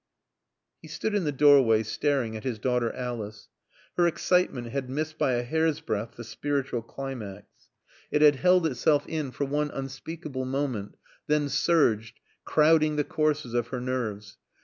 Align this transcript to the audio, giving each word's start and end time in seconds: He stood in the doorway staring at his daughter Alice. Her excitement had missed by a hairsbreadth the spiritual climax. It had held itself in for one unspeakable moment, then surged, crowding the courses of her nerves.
He 0.81 0.87
stood 0.87 1.13
in 1.13 1.25
the 1.25 1.31
doorway 1.31 1.83
staring 1.83 2.35
at 2.35 2.43
his 2.43 2.57
daughter 2.57 2.91
Alice. 2.95 3.49
Her 3.97 4.07
excitement 4.07 4.69
had 4.69 4.89
missed 4.89 5.19
by 5.19 5.33
a 5.33 5.43
hairsbreadth 5.43 6.15
the 6.15 6.23
spiritual 6.23 6.81
climax. 6.81 7.45
It 8.09 8.23
had 8.23 8.37
held 8.37 8.65
itself 8.65 9.05
in 9.07 9.29
for 9.29 9.45
one 9.45 9.69
unspeakable 9.69 10.45
moment, 10.45 10.97
then 11.27 11.49
surged, 11.49 12.19
crowding 12.45 12.95
the 12.95 13.03
courses 13.03 13.53
of 13.53 13.67
her 13.67 13.79
nerves. 13.79 14.39